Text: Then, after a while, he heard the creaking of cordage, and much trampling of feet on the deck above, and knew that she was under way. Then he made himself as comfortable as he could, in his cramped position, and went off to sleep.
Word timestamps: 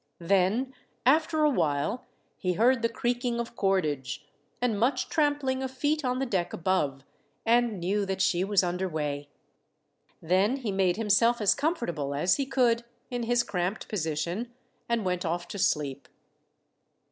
Then, 0.17 0.73
after 1.05 1.43
a 1.43 1.49
while, 1.51 2.05
he 2.39 2.53
heard 2.53 2.81
the 2.81 2.89
creaking 2.89 3.39
of 3.39 3.55
cordage, 3.55 4.25
and 4.59 4.79
much 4.79 5.09
trampling 5.09 5.61
of 5.61 5.69
feet 5.69 6.03
on 6.03 6.17
the 6.17 6.25
deck 6.25 6.53
above, 6.53 7.03
and 7.45 7.79
knew 7.79 8.03
that 8.07 8.19
she 8.19 8.43
was 8.43 8.63
under 8.63 8.89
way. 8.89 9.29
Then 10.19 10.55
he 10.57 10.71
made 10.71 10.97
himself 10.97 11.39
as 11.39 11.53
comfortable 11.53 12.15
as 12.15 12.37
he 12.37 12.47
could, 12.47 12.83
in 13.11 13.21
his 13.21 13.43
cramped 13.43 13.87
position, 13.89 14.51
and 14.89 15.05
went 15.05 15.23
off 15.23 15.47
to 15.49 15.59
sleep. 15.59 16.07